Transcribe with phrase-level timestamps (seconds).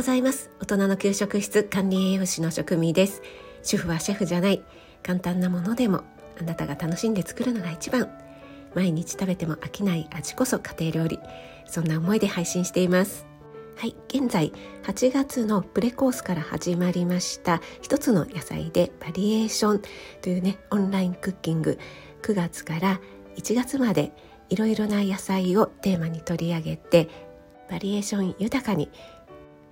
[0.00, 0.50] ございます。
[0.60, 3.20] 大人の給食室管理栄養士の職味です。
[3.62, 4.62] 主婦はシェフじゃない。
[5.02, 6.04] 簡単なものでも
[6.40, 8.08] あなたが楽しんで作るのが一番。
[8.74, 11.18] 毎日食べても飽きない味こそ家庭料理。
[11.66, 13.26] そんな思いで配信しています。
[13.76, 17.60] はい現在8月のプレコースから始まりました。
[17.82, 19.82] 一つの野菜でバリエーション。
[20.22, 21.78] というねオンラインクッキング。
[22.22, 23.02] 9月から
[23.36, 24.14] 1月まで
[24.48, 27.10] いろいろな野菜をテーマに取り上げて
[27.70, 28.90] バリエーション豊かに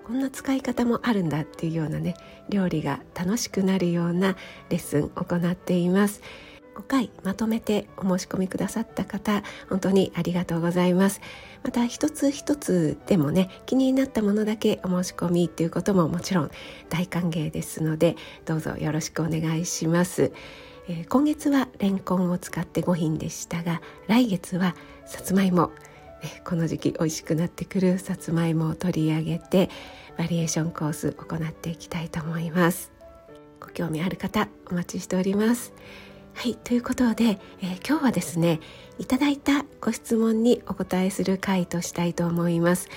[0.08, 2.14] こんな使い方もあるんだっていうようなね
[2.48, 4.36] 料理が楽しくなるような
[4.70, 6.22] レッスンを行っています。
[6.74, 11.20] 5回まとめてお申し込みくださった方本当にありがとうございます。
[11.62, 16.50] また一つ一つでもね気になったものだけお申し込みっていうことももちろん
[16.88, 20.32] 大歓迎ですのでどうぞよろしくお願いします。
[20.88, 25.70] え、今月はレンコンを使って5品でしたが来月はさつまいも、
[26.44, 29.70] この時期美味しくなってくるさつまいもを取り上げて
[30.16, 32.92] バリエーションコース行っていきたいと思います。
[33.60, 35.72] ご興味ある方お待ちしております。
[36.34, 38.60] はいということで、えー、今日はですね
[38.98, 42.88] いただいたご質問にお答えする回としたいと思います。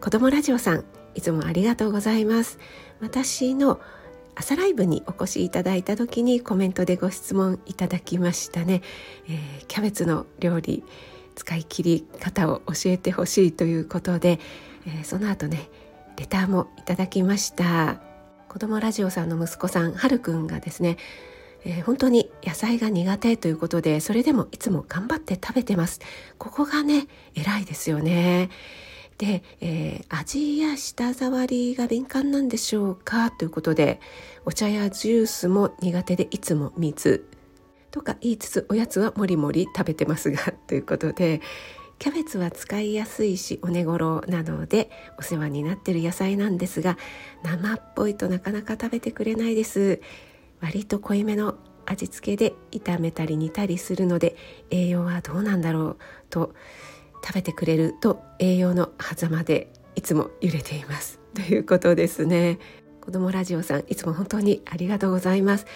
[0.00, 2.58] 子供ラジオさんいつもありがとうございます。
[3.00, 3.80] 私の
[4.34, 8.82] 朝ライブにお越しいただいた時にコメントでご質問いただきましたね、
[9.28, 10.84] えー、キャベツの料理
[11.34, 14.40] 使い切り方を教えてほしいということで、
[14.86, 15.68] えー、その後ね
[16.16, 18.00] レターもいただきました。
[18.48, 20.96] 子供ラジオさんの息子さんはるくんがですね
[21.64, 26.00] えー、本当に野菜が苦手ということでそれでもいつも頑張って食べてます。
[26.36, 28.50] ここがね偉いですよね。
[29.16, 33.30] で、えー、味や舌触りが敏感なんでしょうか？
[33.30, 34.00] ということで
[34.44, 37.24] お茶やジュースも苦手でいつも水。
[37.92, 41.40] とか言いつつおやつはもりもり食べてますがということで
[42.00, 46.98] キャベツは使いやすいしお値頃なのでお世話になってる野菜なんですが
[47.44, 50.00] 生っぽいとなかなか食べてくれないです。
[50.60, 54.36] 割と濃いめの味付けで炒めたり煮たりするので
[54.70, 55.96] 栄養はどうなんだろう
[56.30, 56.54] と
[57.24, 61.20] 食べてくれると栄養の狭間でいつも揺れています。
[61.34, 62.58] ということですね。
[63.00, 65.66] 子供ラジオさんいつも本当にありがとうございます。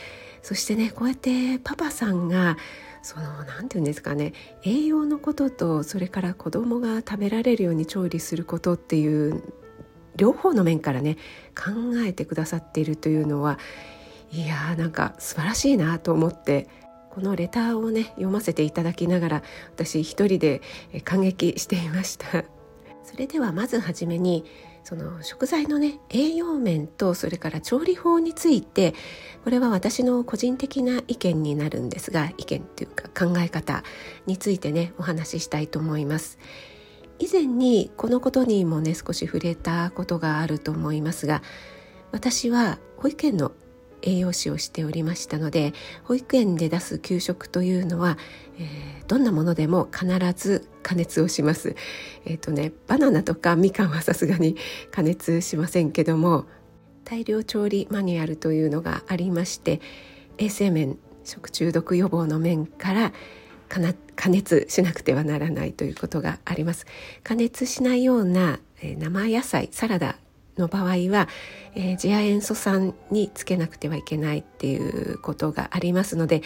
[0.43, 2.57] そしてねこうやってパパさんが
[3.03, 4.33] その何て言うんですかね
[4.65, 9.43] 栄養のこととそれから子供が食べられるように調理することっていう
[10.17, 11.17] 両方の面からね
[11.55, 11.71] 考
[12.05, 13.59] えてくださっているというのは
[14.33, 16.69] いやーなんか素晴らしいなと思って
[17.11, 19.43] このレターをね読ませていただきながら
[19.75, 20.61] 私一人で
[21.05, 22.45] 感激していました。
[23.05, 24.45] それではまずはじめに
[24.87, 28.95] その食材のね栄養面とそれから調理法について
[29.43, 33.83] これは私の個人的な意見になるんですが意見っていうか考え方
[34.27, 36.39] についてねお話ししたいと思います。
[37.19, 41.43] 以前にこのことにもね少し触れたことがあると思いますが
[42.13, 43.51] 私は保育園の
[44.03, 45.75] 栄養士をしておりましたので
[46.05, 48.19] 保育園で出す給食というのは、
[48.59, 51.75] えー、どんなものでも必ず加熱をします。
[52.25, 54.56] えっ、ー、とねバナナとかみかんはさすがに
[54.91, 56.47] 加熱しませんけども
[57.05, 59.81] 大量調理マニュアルというのがありまして
[60.39, 63.12] 衛生面食中毒予防の面から
[63.69, 66.87] 加熱しなくてはならないということがあります。
[67.23, 70.17] 加熱しないような生野菜サラダ
[70.59, 71.28] の場合は、
[71.75, 76.43] えー、次亜塩素酸につけなくてはいけないっていうことがありますので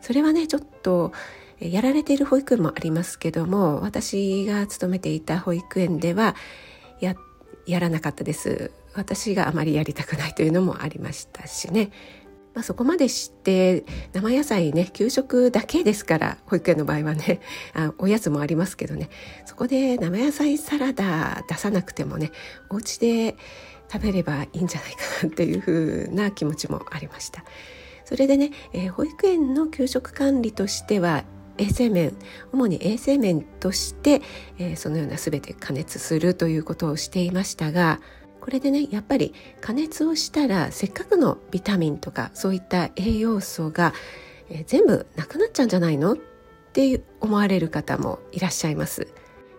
[0.00, 1.12] それはねちょっと
[1.60, 6.34] やられている保育園もありますけども私が勤めていた保育園では
[7.00, 7.14] や
[7.66, 8.72] やらなかったです。
[8.94, 11.90] 私があまりやりたくないというのもありましたしね、
[12.54, 17.40] まあ、そこまでして生野菜ね給食だけですから保育園の場合はね
[17.74, 19.10] あおやつもありますけどね。
[19.44, 22.30] そこで生野菜サラダ出さなくてもね
[22.70, 23.36] お家で
[23.92, 27.44] 食べればいいんじゃないかなっていう風な気持ちもありました。
[28.04, 31.24] それでね、えー、保育園の給食管理としては
[31.56, 32.16] 衛生面
[32.52, 34.22] 主に衛生面として、
[34.58, 38.00] えー、そのような全て加熱するということをしていましたが
[38.44, 39.32] これでねやっぱり
[39.62, 43.94] 加熱をしたらせっかくのビタミンとかそういった栄養素が、
[44.50, 46.12] えー、全部なくなっちゃうんじゃないの？
[46.12, 46.16] っ
[46.74, 49.08] て思われる方もいらっしゃいます。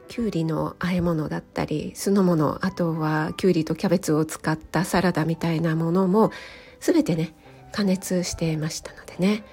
[0.07, 6.31] きゅうりの和え物だったり酢の物あとはきゅうりとキャベツを使ったサラダみたいなものも
[6.79, 7.33] 全てね
[7.71, 9.43] 加熱してましたのでね。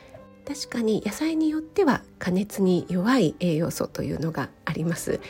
[0.46, 5.20] 確かに野菜によっては加熱に弱い栄養素というのがあります、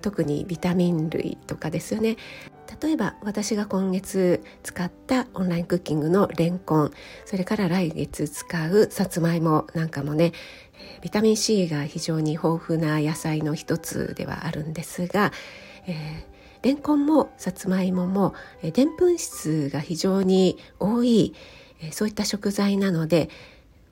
[0.00, 2.16] 特にビタミン類とかですよね。
[2.80, 6.90] 例えば私が今月使ったオンラインクッキングのレンコン
[7.24, 10.32] それから来月使うさつまいもなんかもね
[11.00, 15.32] ビタミン C が非常に豊富な野菜の一つではあるんですが、
[15.86, 21.34] えー、レンコンもさつまいももでんぷん質が非常に多い
[21.92, 23.30] そういった食材なので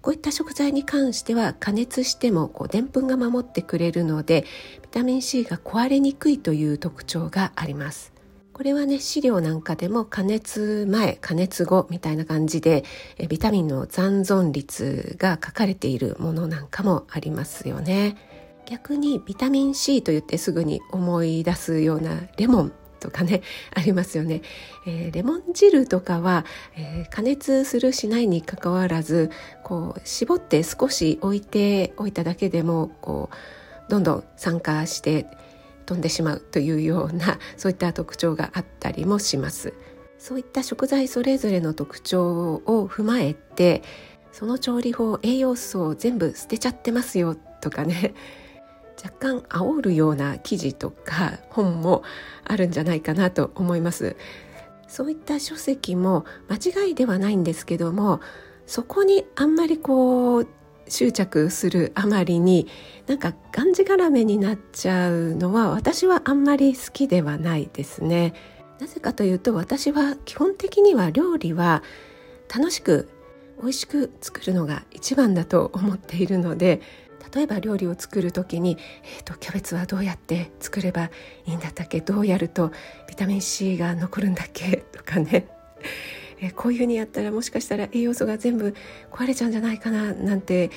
[0.02, 4.44] こういった食材に関しては加熱してもでんぷんが守ってくれるので
[4.82, 8.15] ビタミン C が壊れにくいという特徴があります。
[8.56, 12.84] これはね飼料なんかでも加熱前加熱後みたいな感じで
[13.28, 18.16] ビタミンの残存率が書かれているものなんかもありますよね。
[18.64, 23.42] 逆にビタミン C と言ってすぐに思い出すようなレモンとかね
[23.76, 24.40] ありますよね、
[24.86, 26.46] えー、レモン汁とかは、
[26.78, 29.30] えー、加熱するしないにかかわらず
[29.64, 33.28] こう絞って少し置いておいただけでもこ
[33.86, 35.26] うどんどん酸化して
[35.86, 39.72] 飛んでしまうというような そういった特徴があったりもします。
[40.18, 43.82] そういった食材それぞれの特徴を踏まえて
[44.32, 48.14] その調理法栄養素を全部捨てちゃってますよとかね
[49.04, 52.02] 若干煽るような記事とか本も
[52.44, 54.16] あるんじゃないかなと思います。
[54.88, 58.20] そういった書籍も間違いではないんですけども
[58.66, 60.48] そこにあんまりこう
[60.88, 62.68] 執着するあまりに
[63.06, 68.34] なんかがんじがらめになっちゃうのは私はあんまり好きではないですね。
[68.80, 71.82] なぜかというと私は基本的には料理は
[72.54, 73.08] 楽しく
[73.60, 76.82] 美味しく作るのが一番だと思っているので
[77.34, 78.76] 例えば料理を作る時に、
[79.18, 81.10] えーと、キャベツはどうやって作れば
[81.46, 82.70] いいんだったっけどうやると
[83.08, 85.48] ビタミン C が残るんだっけとかね、
[86.40, 88.74] えー、こういうふうにやったらもしかしたら栄養素が全部
[89.10, 90.70] 壊れちゃうんじゃないかななんて、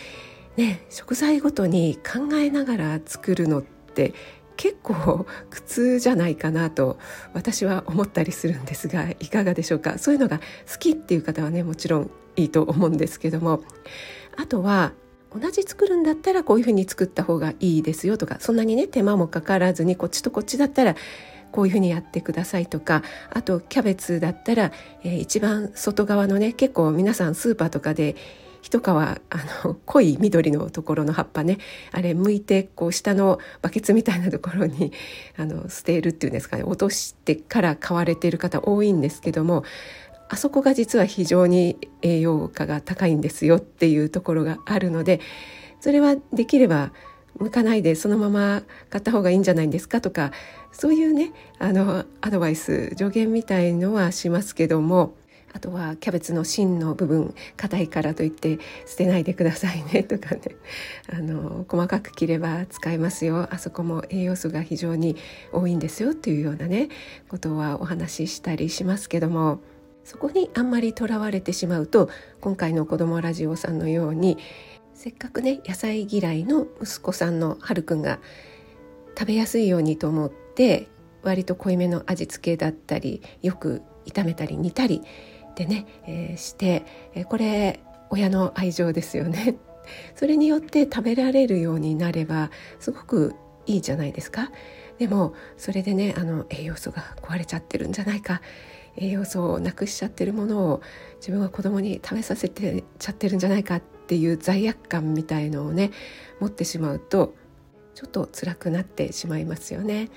[0.57, 4.13] ね、食材ごとに考えながら作るのって
[4.57, 6.97] 結構苦痛じゃないかなと
[7.33, 9.97] 私は思ったりするんですがいかがでしょうか？
[9.97, 10.39] そういうのが
[10.69, 13.63] 好きっていう方はねもちろんいいと思うんですけども。
[14.37, 14.93] あとは
[15.37, 20.95] 同じ作るんだったらこういうふうに作った方がいいですよとかそんなにね手間もかからずにこっちとこっちだったら
[21.51, 24.71] こういうふうにやってくださいとかあとキャベツだったら、
[25.03, 28.15] えー、一番外側のね結構皆さんスーパーとかで
[28.61, 29.19] 一皮あ
[29.63, 31.57] の 濃い緑のところの葉っぱね
[31.91, 34.91] あれ剥いてこう下のバケツみたいなところに
[35.37, 39.63] あの捨てるっていうんですかね落としてから買われている方多いんですけども
[40.29, 45.19] あそこが実は非常に栄養価が高いんですよっていうところがあるので
[45.79, 46.91] それはできれば
[47.39, 50.31] 向かないでそのまま買った方がいいんじゃないんですかとか
[50.71, 55.15] そういうねあのアドバイス助言みたいのはしますけども
[55.53, 60.41] あとはキャベツの芯の部分硬いからといって捨てないでくださいねとかね。
[61.11, 63.47] あの細かく切れば使えますよ。
[63.51, 65.15] あそこも栄養素が非常に
[65.51, 66.89] 多いんですよっていうようなね
[67.29, 69.59] ことはお話ししたりしますけども
[70.03, 72.09] そこにあんまりとらわれてしまうと
[72.41, 74.37] 今回の子どもラジオさんのように
[74.99, 78.19] せっかくね野菜嫌いの息子さんのはるくんが
[79.17, 80.89] 食べやすいようにと思って
[81.23, 85.01] 割と濃いめの味付けだったりよく炒めたり煮たり
[85.55, 86.83] でね、えー、して、
[87.15, 87.79] えー、これ
[88.09, 89.55] 親の愛情ですよね。
[90.15, 92.51] それによって食べられるようになれば
[92.81, 93.35] すごく
[93.67, 94.51] いいじゃないですか。
[94.97, 98.41] でもそれでねあの栄養素が壊れちゃってるんじゃないか
[98.97, 100.81] 栄養素をなくしちゃってるものを
[101.19, 105.91] 自分は子供に食べさせてちゃってるんじゃないかっていう罪悪感みたいのをね
[106.39, 107.35] 持ってしまうと
[107.93, 110.09] ちょっと辛くなってしまいますよね。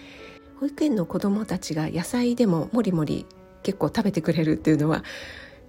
[0.60, 3.26] 保育園の子供たちが野菜でももりもり
[3.62, 5.04] 結構食べてくれるっていうのは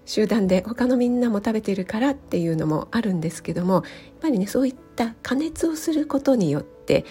[0.05, 3.83] 集団で他のみんなも食べてるからっていうのもあるんですけどもやっ
[4.21, 7.05] ぱりねそういった加熱をすることによって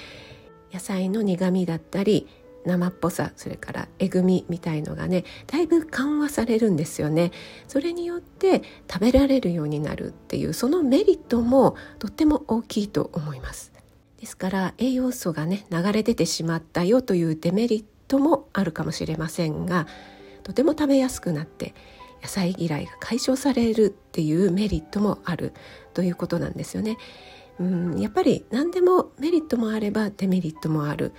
[0.72, 2.28] 野菜の苦みだったり
[2.64, 7.32] 生っぽさそれからえぐみみたいのがねだいぶ緩和されるんですよね。
[7.68, 13.72] それによって食べられるようになるっていうそのメリットもとっても大きいと思います。
[14.18, 19.88] ですから栄養素がね流れ出てしまったよというデメリットもあるかもしれませんが
[20.44, 21.74] とても食べやすくなって
[22.22, 25.52] 野菜嫌いが解消されるっていうメリットもある
[25.92, 26.98] ということなんですよね。
[27.58, 31.12] うんやっぱり何でもメリットもあればデメリットもある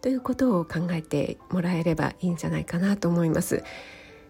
[0.00, 3.64] ということを考えてもらえればいいんじゃないかなと思います。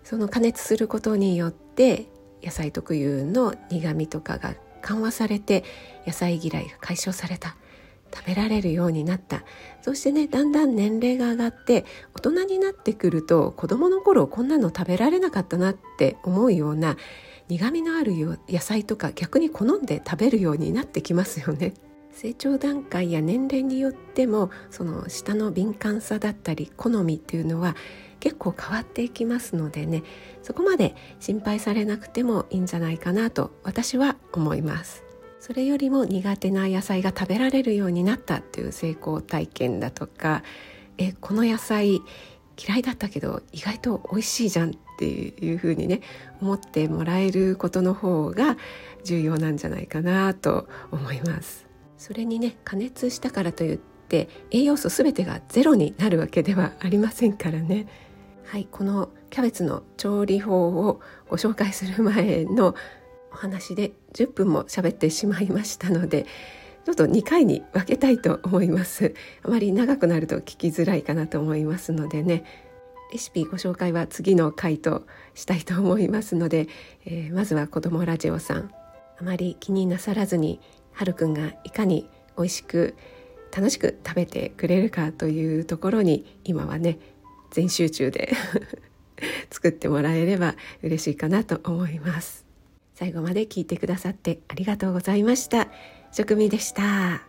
[0.04, 2.06] その加熱することによって
[2.42, 5.64] 野菜特有の苦味とかが緩和されて
[6.06, 7.56] 野菜嫌いが解消された
[8.14, 9.44] 食べられるようになった
[9.82, 11.84] そしてねだんだん年齢が上がって
[12.14, 16.96] 大人になってくると子どもの頃こんなの食べられなかったなって思うような
[17.48, 18.14] 苦味のある
[18.48, 21.74] 野菜とか逆に好んで食べるようになってきますよね。
[22.20, 27.76] 成長段階や年齢によってもその舌の敏感さだったり好みっていうのは
[28.18, 30.02] 結構変わっていきますのでね
[30.42, 35.04] そこまで心配されなくてもいいんじゃないかなと私は思います。
[35.38, 40.42] それよりも苦手な野菜が食べられるようになったっていう成功体験だとか
[40.98, 42.02] えこの野菜
[42.58, 46.00] 嫌いだったけど意外と美味しいじゃんっていうふうにね
[46.42, 48.56] 思ってもらえることの方が
[49.04, 51.67] 重要なんじゃないかなと思います。
[51.98, 57.86] それにね加熱したからといって栄養素全てがゼロになるわけではありませんからね。
[58.44, 62.74] はいこのキャベツの調理法をご紹介する前の
[63.30, 66.24] お話で10分も喋ってしまいましたので
[66.86, 69.14] ちょっと2回に分けたいと思います。
[69.42, 72.44] あまり長くなると聞きづらいかなと思いますのでね。
[73.12, 76.68] レシピご紹介は次の回としたいと思いますので、
[77.06, 78.70] えー、まずは子どもラジオさん。
[79.20, 80.60] あまり気になさらずに
[80.98, 82.96] はるくんがいかに美味しく
[83.56, 86.98] 楽しく食べてくれるかというところに今はね
[87.52, 88.32] 全集中で
[89.48, 92.44] 作ってもらえれば嬉しいかなと思います
[92.96, 95.68] 最後まで聞いてくださってありがとうございました。
[96.10, 97.27] 食味でした。